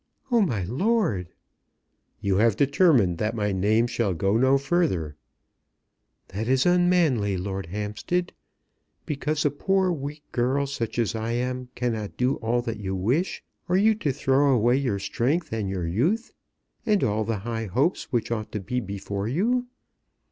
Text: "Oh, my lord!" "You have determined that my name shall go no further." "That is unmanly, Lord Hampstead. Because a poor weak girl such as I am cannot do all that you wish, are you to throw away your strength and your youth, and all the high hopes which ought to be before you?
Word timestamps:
"Oh, 0.31 0.41
my 0.41 0.63
lord!" 0.63 1.29
"You 2.21 2.37
have 2.37 2.55
determined 2.55 3.19
that 3.19 3.35
my 3.35 3.51
name 3.51 3.85
shall 3.85 4.15
go 4.15 4.35
no 4.35 4.57
further." 4.57 5.15
"That 6.29 6.47
is 6.47 6.65
unmanly, 6.65 7.37
Lord 7.37 7.67
Hampstead. 7.67 8.33
Because 9.05 9.45
a 9.45 9.51
poor 9.51 9.91
weak 9.91 10.23
girl 10.31 10.65
such 10.65 10.97
as 10.97 11.13
I 11.13 11.33
am 11.33 11.69
cannot 11.75 12.17
do 12.17 12.37
all 12.37 12.63
that 12.63 12.79
you 12.79 12.95
wish, 12.95 13.43
are 13.69 13.77
you 13.77 13.93
to 13.93 14.11
throw 14.11 14.51
away 14.51 14.77
your 14.77 14.97
strength 14.97 15.53
and 15.53 15.69
your 15.69 15.85
youth, 15.85 16.33
and 16.83 17.03
all 17.03 17.23
the 17.23 17.37
high 17.45 17.67
hopes 17.67 18.05
which 18.11 18.31
ought 18.31 18.51
to 18.53 18.59
be 18.59 18.79
before 18.79 19.27
you? 19.27 19.67